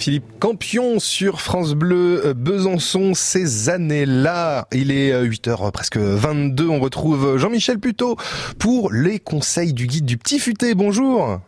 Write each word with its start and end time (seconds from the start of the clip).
Philippe 0.00 0.38
Campion 0.38 0.98
sur 0.98 1.42
France 1.42 1.74
Bleu 1.74 2.22
euh, 2.24 2.34
Besançon 2.34 3.12
ces 3.12 3.68
années-là. 3.68 4.66
Il 4.72 4.92
est 4.92 5.12
8h 5.12 5.66
euh, 5.66 5.70
presque 5.70 5.98
22. 5.98 6.68
On 6.68 6.80
retrouve 6.80 7.36
Jean-Michel 7.36 7.78
Puteau 7.78 8.16
pour 8.58 8.90
les 8.90 9.18
conseils 9.18 9.74
du 9.74 9.86
guide 9.86 10.06
du 10.06 10.16
petit 10.16 10.38
futé. 10.38 10.74
Bonjour. 10.74 11.40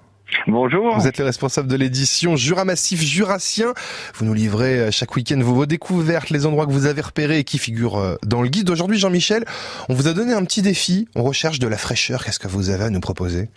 Bonjour. 0.46 0.98
Vous 0.98 1.08
êtes 1.08 1.16
le 1.16 1.24
responsable 1.24 1.66
de 1.66 1.76
l'édition 1.76 2.36
Jura 2.36 2.66
Massif 2.66 3.00
Jurassien. 3.00 3.72
Vous 4.14 4.26
nous 4.26 4.34
livrez 4.34 4.80
euh, 4.80 4.90
chaque 4.90 5.16
week-end 5.16 5.40
vos 5.40 5.64
découvertes, 5.64 6.28
les 6.28 6.44
endroits 6.44 6.66
que 6.66 6.72
vous 6.72 6.84
avez 6.84 7.00
repérés 7.00 7.38
et 7.38 7.44
qui 7.44 7.56
figurent 7.56 8.18
dans 8.22 8.42
le 8.42 8.48
guide. 8.48 8.68
Aujourd'hui, 8.68 8.98
Jean-Michel, 8.98 9.46
on 9.88 9.94
vous 9.94 10.08
a 10.08 10.12
donné 10.12 10.34
un 10.34 10.44
petit 10.44 10.60
défi. 10.60 11.08
On 11.16 11.22
recherche 11.22 11.58
de 11.58 11.68
la 11.68 11.78
fraîcheur. 11.78 12.22
Qu'est-ce 12.22 12.38
que 12.38 12.48
vous 12.48 12.68
avez 12.68 12.84
à 12.84 12.90
nous 12.90 13.00
proposer? 13.00 13.48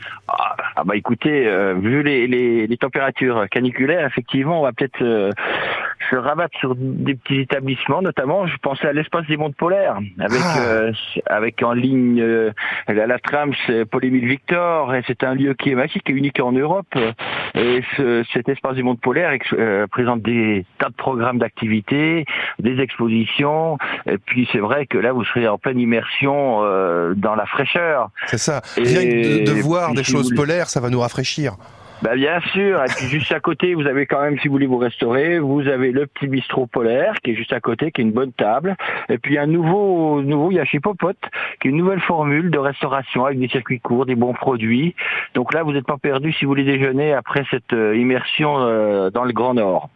Ah, 0.76 0.82
ah 0.82 0.84
bah 0.84 0.96
écoutez, 0.96 1.48
euh, 1.48 1.74
vu 1.74 2.04
les, 2.04 2.28
les, 2.28 2.68
les, 2.68 2.78
températures 2.78 3.48
caniculaires, 3.50 4.06
effectivement, 4.06 4.60
on 4.60 4.64
va 4.64 4.74
peut-être 4.74 5.02
euh, 5.02 5.32
se 6.09 6.16
rabattre 6.16 6.58
sur 6.59 6.76
des 6.76 7.16
petits 7.16 7.40
établissements, 7.40 8.02
notamment, 8.02 8.48
je 8.48 8.58
pensais 8.58 8.88
à 8.88 8.94
l'espace 8.94 9.26
des 9.27 9.38
mondes 9.38 9.55
polaires, 9.55 9.98
avec 10.20 10.41
ah. 10.44 10.59
euh, 10.68 10.91
avec 11.26 11.62
en 11.64 11.73
ligne 11.73 12.23
la, 12.88 13.08
la 13.08 13.20
tram, 13.20 13.54
c'est 13.66 13.86
Polémile 13.86 14.28
Victor, 14.28 14.94
et 14.95 15.04
c'est 15.08 15.23
un 15.23 15.36
lieu 15.36 15.54
qui 15.54 15.72
est 15.72 15.76
magique 15.76 16.09
et 16.09 16.14
unique 16.14 16.40
en 16.40 16.52
Europe. 16.52 16.94
Et 17.55 17.81
ce, 17.95 18.23
cet 18.34 18.50
espace 18.50 18.76
des 18.76 18.84
mondes 18.84 19.02
polaires 19.02 19.31
présente 19.91 20.22
des 20.22 20.66
tas 20.80 20.90
de 20.90 20.95
programmes 20.95 21.40
d'activités, 21.40 22.26
des 22.59 22.80
expositions, 22.80 23.78
et 24.06 24.17
puis 24.17 24.48
c'est 24.52 24.59
vrai 24.59 24.86
que 24.86 24.98
là, 24.98 25.11
vous 25.11 25.23
serez 25.26 25.48
en 25.48 25.58
pleine 25.58 25.80
immersion 25.80 26.61
dans 27.16 27.36
la 27.36 27.45
fraîcheur. 27.45 28.09
C'est 28.28 28.38
ça. 28.38 28.61
Rien 28.78 29.03
que 29.03 29.45
de, 29.45 29.45
de 29.45 29.61
voir 29.61 29.94
des 29.94 30.03
choses 30.03 30.33
polaires 30.33 30.70
ça 30.70 30.80
va 30.80 30.89
nous 30.89 31.00
rafraîchir. 31.00 31.56
Bah 32.02 32.16
bien 32.16 32.40
sûr, 32.54 32.84
et 32.84 32.88
puis 32.88 33.08
juste 33.08 33.32
à 33.32 33.40
côté, 33.40 33.74
vous 33.74 33.88
avez 33.88 34.06
quand 34.06 34.22
même, 34.22 34.38
si 34.40 34.48
vous 34.48 34.54
voulez 34.54 34.68
vous 34.68 34.78
restaurer, 34.78 35.40
vous 35.40 35.62
avez 35.68 35.92
le 35.92 36.08
petit 36.08 36.28
bistrot 36.28 36.68
polaire 36.68 37.16
qui 37.24 37.32
est 37.32 37.36
juste 37.36 37.54
à 37.54 37.62
côté, 37.62 37.92
qui 37.92 38.02
est 38.02 38.04
une 38.04 38.12
bonne 38.12 38.34
table, 38.34 38.76
et 39.10 39.18
puis 39.18 39.38
un 39.38 39.48
nouveau, 39.48 40.22
nouveau 40.22 40.52
Yachipopote, 40.52 41.18
qui 41.60 41.68
est 41.68 41.72
une 41.72 41.78
nouvelle 41.78 42.02
formule 42.02 42.52
de 42.52 42.58
restauration 42.58 43.26
avec 43.26 43.40
des 43.40 43.48
circuits 43.48 43.80
courts, 43.80 44.06
des 44.06 44.16
bons 44.16 44.34
produits. 44.34 44.94
Donc 45.36 45.54
là, 45.54 45.64
vous 45.64 45.72
n'êtes 45.72 45.86
pas 45.86 45.98
perdu 45.98 46.34
si 46.34 46.46
vous 46.46 46.52
voulez 46.52 46.66
déjeuner 46.66 47.14
après 47.14 47.46
cette 47.50 47.73
euh, 47.73 47.98
immersion 47.98 48.58
euh, 48.60 49.10
dans 49.10 49.23
le 49.23 49.32
Grand 49.32 49.54
Nord. 49.54 49.90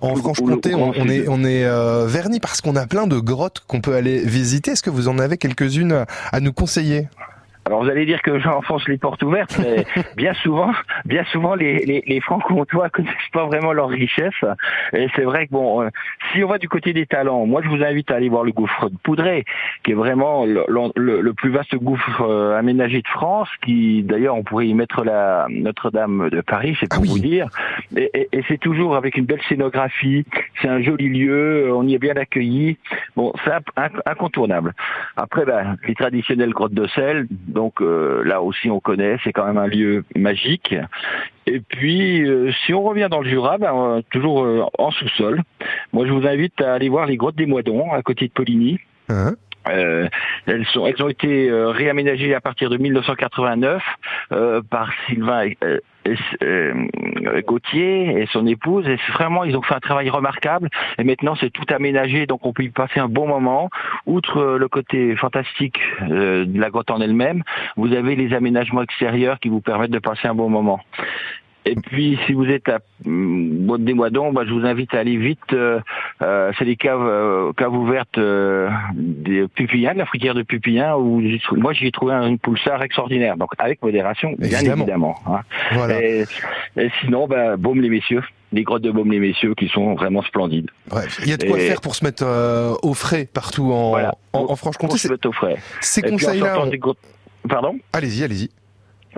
En 0.00 0.14
Franche-Comté, 0.16 0.74
on, 0.74 0.92
est, 0.92 1.28
on 1.28 1.44
est 1.44 1.64
euh, 1.64 2.06
verni 2.06 2.40
parce 2.40 2.60
qu'on 2.60 2.76
a 2.76 2.86
plein 2.86 3.06
de 3.06 3.18
grottes 3.18 3.64
qu'on 3.66 3.80
peut 3.80 3.94
aller 3.94 4.18
visiter. 4.24 4.72
Est-ce 4.72 4.82
que 4.82 4.90
vous 4.90 5.08
en 5.08 5.18
avez 5.18 5.38
quelques-unes 5.38 6.04
à 6.32 6.40
nous 6.40 6.52
conseiller? 6.52 7.08
Alors 7.66 7.82
vous 7.82 7.90
allez 7.90 8.06
dire 8.06 8.22
que 8.22 8.38
j'enfonce 8.38 8.86
les 8.86 8.96
portes 8.96 9.24
ouvertes, 9.24 9.58
mais 9.58 9.84
bien 10.16 10.34
souvent, 10.34 10.70
bien 11.04 11.24
souvent 11.32 11.56
les, 11.56 11.84
les, 11.84 12.04
les 12.06 12.20
francs-comtois 12.20 12.90
connaissent 12.90 13.14
pas 13.32 13.46
vraiment 13.46 13.72
leur 13.72 13.88
richesse. 13.88 14.44
Et 14.92 15.08
c'est 15.16 15.24
vrai 15.24 15.48
que 15.48 15.52
bon, 15.52 15.82
euh, 15.82 15.88
si 16.32 16.44
on 16.44 16.48
va 16.48 16.58
du 16.58 16.68
côté 16.68 16.92
des 16.92 17.06
talents, 17.06 17.44
moi 17.44 17.62
je 17.64 17.68
vous 17.68 17.82
invite 17.82 18.08
à 18.12 18.14
aller 18.14 18.28
voir 18.28 18.44
le 18.44 18.52
gouffre 18.52 18.88
de 18.88 18.96
Poudré, 19.02 19.44
qui 19.82 19.90
est 19.90 19.94
vraiment 19.94 20.46
le, 20.46 20.64
le, 20.94 21.32
plus 21.34 21.50
vaste 21.50 21.74
gouffre 21.74 22.22
euh, 22.22 22.56
aménagé 22.56 23.02
de 23.02 23.08
France, 23.08 23.48
qui 23.62 24.04
d'ailleurs 24.04 24.36
on 24.36 24.44
pourrait 24.44 24.68
y 24.68 24.74
mettre 24.74 25.02
la 25.02 25.46
Notre-Dame 25.50 26.30
de 26.30 26.42
Paris, 26.42 26.76
c'est 26.78 26.88
pour 26.88 27.02
ah 27.04 27.08
vous 27.08 27.18
dire. 27.18 27.48
Et, 27.96 28.10
et, 28.14 28.28
et 28.30 28.44
c'est 28.46 28.58
toujours 28.58 28.94
avec 28.94 29.16
une 29.16 29.24
belle 29.24 29.42
scénographie, 29.48 30.24
c'est 30.62 30.68
un 30.68 30.80
joli 30.82 31.08
lieu, 31.08 31.74
on 31.74 31.82
y 31.88 31.94
est 31.94 31.98
bien 31.98 32.14
accueilli. 32.16 32.78
Bon, 33.16 33.32
c'est 33.44 33.50
incontournable. 34.06 34.72
Après, 35.16 35.44
ben, 35.44 35.76
les 35.88 35.96
traditionnelles 35.96 36.50
grottes 36.50 36.74
de 36.74 36.86
sel 36.86 37.26
donc 37.56 37.80
euh, 37.80 38.22
là 38.22 38.42
aussi 38.42 38.70
on 38.70 38.78
connaît, 38.78 39.16
c'est 39.24 39.32
quand 39.32 39.46
même 39.46 39.56
un 39.56 39.66
lieu 39.66 40.04
magique. 40.14 40.74
Et 41.46 41.60
puis 41.60 42.22
euh, 42.22 42.52
si 42.64 42.74
on 42.74 42.82
revient 42.82 43.08
dans 43.10 43.20
le 43.20 43.28
Jura, 43.28 43.58
ben, 43.58 43.74
euh, 43.74 44.02
toujours 44.10 44.70
en 44.78 44.90
sous-sol, 44.92 45.42
moi 45.92 46.06
je 46.06 46.12
vous 46.12 46.26
invite 46.26 46.60
à 46.60 46.74
aller 46.74 46.88
voir 46.88 47.06
les 47.06 47.16
grottes 47.16 47.34
des 47.34 47.46
Moidons 47.46 47.90
à 47.92 48.02
côté 48.02 48.28
de 48.28 48.32
Poligny. 48.32 48.78
Hein? 49.08 49.34
Elles, 50.46 50.66
sont, 50.66 50.86
elles 50.86 51.02
ont 51.02 51.08
été 51.08 51.50
réaménagées 51.50 52.34
à 52.34 52.40
partir 52.40 52.70
de 52.70 52.76
1989 52.76 53.82
par 54.70 54.90
Sylvain 55.06 55.50
euh, 56.42 57.40
Gauthier 57.46 58.20
et 58.20 58.26
son 58.26 58.46
épouse. 58.46 58.86
Et 58.88 58.96
vraiment, 59.12 59.44
ils 59.44 59.56
ont 59.56 59.62
fait 59.62 59.74
un 59.74 59.80
travail 59.80 60.10
remarquable. 60.10 60.68
Et 60.98 61.04
maintenant, 61.04 61.36
c'est 61.40 61.50
tout 61.50 61.64
aménagé, 61.68 62.26
donc 62.26 62.46
on 62.46 62.52
peut 62.52 62.62
y 62.62 62.70
passer 62.70 63.00
un 63.00 63.08
bon 63.08 63.26
moment. 63.26 63.70
Outre 64.06 64.56
le 64.58 64.68
côté 64.68 65.16
fantastique 65.16 65.78
euh, 66.02 66.44
de 66.44 66.60
la 66.60 66.70
grotte 66.70 66.90
en 66.90 67.00
elle-même, 67.00 67.42
vous 67.76 67.92
avez 67.92 68.16
les 68.16 68.34
aménagements 68.34 68.82
extérieurs 68.82 69.38
qui 69.40 69.48
vous 69.48 69.60
permettent 69.60 69.90
de 69.90 69.98
passer 69.98 70.28
un 70.28 70.34
bon 70.34 70.48
moment. 70.48 70.80
Et 71.66 71.74
puis, 71.74 72.16
si 72.26 72.32
vous 72.32 72.44
êtes 72.44 72.68
à 72.68 72.78
Boîte 73.04 73.82
des 73.82 73.92
Moidons, 73.92 74.32
bah, 74.32 74.42
je 74.46 74.52
vous 74.52 74.64
invite 74.64 74.94
à 74.94 75.00
aller 75.00 75.16
vite. 75.16 75.40
Euh, 75.52 75.80
euh 76.22 76.52
c'est 76.56 76.64
les 76.64 76.76
caves, 76.76 77.04
euh, 77.04 77.52
caves 77.54 77.74
ouvertes 77.74 78.18
euh, 78.18 78.70
des 78.94 79.48
Pupillins, 79.48 79.94
de 79.94 79.98
la 79.98 80.06
fruitière 80.06 80.34
de 80.34 80.42
Pupillins, 80.42 80.94
où 80.94 81.20
moi 81.56 81.72
j'y 81.72 81.88
ai 81.88 81.90
trouvé 81.90 82.14
un 82.14 82.36
pulsar 82.36 82.80
extraordinaire. 82.84 83.36
Donc 83.36 83.50
avec 83.58 83.82
modération, 83.82 84.36
bien 84.38 84.60
évidemment. 84.60 85.16
Hein. 85.26 85.40
Voilà. 85.72 86.00
Et, 86.00 86.24
sinon, 87.00 87.26
bah, 87.26 87.56
Baume 87.56 87.80
les 87.80 87.90
Messieurs 87.90 88.22
les 88.52 88.62
grottes 88.62 88.82
de 88.82 88.92
Baume 88.92 89.10
les 89.10 89.18
Messieurs 89.18 89.54
qui 89.54 89.68
sont 89.68 89.94
vraiment 89.94 90.22
splendides. 90.22 90.70
Bref, 90.88 91.18
il 91.22 91.28
y 91.28 91.32
a 91.32 91.36
de 91.36 91.44
quoi 91.46 91.58
faire 91.58 91.80
pour 91.80 91.96
se 91.96 92.04
mettre 92.04 92.24
au 92.82 92.94
frais 92.94 93.28
partout 93.30 93.72
en, 93.72 93.96
en, 94.32 94.56
Franche-Comté. 94.56 94.98
se 94.98 95.08
mettre 95.08 95.28
au 95.28 95.32
frais. 95.32 95.56
Ces 95.80 96.00
conseils-là. 96.00 96.56
Pardon? 97.48 97.76
Allez-y, 97.92 98.24
allez-y. 98.24 98.50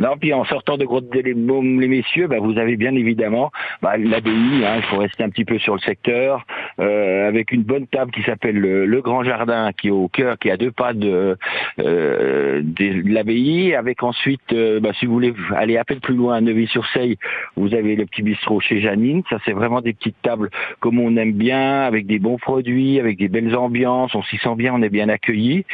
Non, 0.00 0.16
puis 0.16 0.32
en 0.32 0.44
sortant 0.44 0.76
de 0.76 0.84
Grotte 0.84 1.10
des 1.10 1.22
les 1.22 1.88
messieurs, 1.88 2.28
bah, 2.28 2.38
vous 2.40 2.58
avez 2.58 2.76
bien 2.76 2.94
évidemment 2.94 3.50
bah, 3.82 3.96
l'abbaye. 3.96 4.64
Hein, 4.64 4.76
il 4.76 4.82
faut 4.82 4.98
rester 4.98 5.24
un 5.24 5.30
petit 5.30 5.44
peu 5.44 5.58
sur 5.58 5.74
le 5.74 5.80
secteur, 5.80 6.44
euh, 6.80 7.28
avec 7.28 7.52
une 7.52 7.62
bonne 7.62 7.86
table 7.86 8.10
qui 8.12 8.22
s'appelle 8.22 8.58
le, 8.58 9.00
Grand 9.00 9.22
Jardin, 9.22 9.70
qui 9.72 9.88
est 9.88 9.92
au 9.92 10.08
cœur, 10.08 10.38
qui 10.38 10.50
a 10.50 10.56
deux 10.56 10.72
pas 10.72 10.92
de, 10.92 11.36
euh, 11.78 12.60
de 12.62 13.12
l'abbaye. 13.12 13.74
Avec 13.74 14.02
ensuite, 14.02 14.52
euh, 14.52 14.80
bah, 14.80 14.90
si 14.98 15.06
vous 15.06 15.12
voulez 15.12 15.32
aller 15.56 15.76
à 15.76 15.84
peine 15.84 16.00
plus 16.00 16.14
loin, 16.14 16.36
à 16.36 16.40
Neuville-sur-Seille, 16.40 17.16
vous 17.56 17.74
avez 17.74 17.96
le 17.96 18.06
petit 18.06 18.22
bistrot 18.22 18.60
chez 18.60 18.80
Janine. 18.80 19.22
Ça, 19.30 19.38
c'est 19.44 19.52
vraiment 19.52 19.80
des 19.80 19.92
petites 19.92 20.20
tables 20.22 20.50
comme 20.80 20.98
on 20.98 21.16
aime 21.16 21.32
bien, 21.32 21.82
avec 21.82 22.06
des 22.06 22.18
bons 22.18 22.38
produits, 22.38 22.98
avec 22.98 23.18
des 23.18 23.28
belles 23.28 23.56
ambiances. 23.56 24.14
On 24.14 24.22
s'y 24.22 24.36
sent 24.38 24.56
bien, 24.56 24.74
on 24.74 24.82
est 24.82 24.88
bien 24.88 25.08
accueilli. 25.08 25.64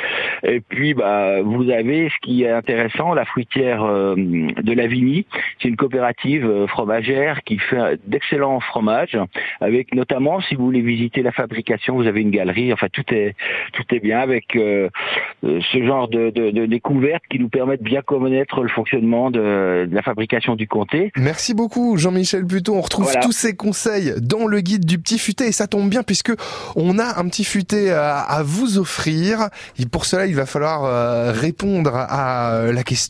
Et 0.43 0.61
puis, 0.61 0.95
bah, 0.95 1.41
vous 1.43 1.71
avez 1.71 2.11
ce 2.11 2.19
qui 2.21 2.45
est 2.45 2.51
intéressant, 2.51 3.15
la 3.15 3.25
fruitière 3.25 3.85
de 3.85 4.73
Lavigny. 4.73 5.27
C'est 5.61 5.69
une 5.69 5.77
coopérative 5.77 6.47
euh, 6.47 6.67
fromagère 6.67 7.43
qui 7.45 7.59
fait 7.59 8.01
d'excellents 8.07 8.61
fromages, 8.61 9.19
avec 9.61 9.95
notamment, 9.95 10.41
si 10.41 10.55
vous 10.55 10.65
voulez 10.65 10.83
visiter 10.95 11.23
la 11.23 11.33
fabrication, 11.33 11.97
vous 11.97 12.07
avez 12.07 12.21
une 12.21 12.31
galerie. 12.31 12.73
Enfin, 12.73 12.89
tout 12.93 13.05
est 13.13 13.35
tout 13.73 13.83
est 13.95 14.01
bien 14.01 14.21
avec 14.21 14.57
euh, 14.57 14.89
euh, 15.45 15.61
ce 15.73 15.85
genre 15.85 16.09
de, 16.09 16.31
de, 16.31 16.67
découvertes 16.67 17.25
qui 17.31 17.39
nous 17.39 17.49
permettent 17.49 17.83
de 17.83 17.89
bien 17.89 18.03
connaître 18.03 18.63
le 18.63 18.69
fonctionnement 18.69 19.31
de, 19.31 19.89
la 19.91 20.03
fabrication 20.03 20.57
du 20.57 20.67
comté. 20.67 21.13
Merci 21.17 21.55
beaucoup, 21.55 21.97
Jean-Michel 21.97 22.45
Buton. 22.45 22.79
On 22.79 22.81
retrouve 22.81 23.13
tous 23.23 23.33
ces 23.33 23.55
conseils 23.55 24.15
dans 24.21 24.47
le 24.47 24.61
guide 24.61 24.85
du 24.85 24.99
petit 24.99 25.19
futé 25.19 25.47
et 25.47 25.53
ça 25.53 25.67
tombe 25.67 25.89
bien 25.89 26.03
puisque 26.03 26.33
on 26.77 26.99
a 26.99 27.21
un 27.21 27.29
petit 27.29 27.45
futé 27.45 27.91
à, 27.91 28.19
à 28.19 28.43
vous 28.43 28.79
offrir. 28.79 29.49
Et 29.79 29.87
pour 29.87 30.05
cela, 30.05 30.27
il 30.27 30.35
va 30.35 30.47
falloir 30.47 31.35
répondre 31.35 31.95
à 31.95 32.71
la 32.73 32.83
question 32.83 33.05